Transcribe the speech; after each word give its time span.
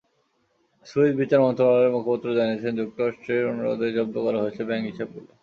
Swiss 0.87 1.13
বিচার 1.19 1.39
মন্ত্রণালয়ের 1.45 1.93
মুখপাত্র 1.95 2.27
জানিয়েছেন 2.37 2.73
যুক্তরাষ্ট্রের 2.79 3.49
অনুরোধেই 3.51 3.95
জব্দ 3.97 4.15
করা 4.25 4.39
হয়েছে 4.43 4.61
ব্যাংক 4.67 4.83
হিসাবগুলো। 4.89 5.29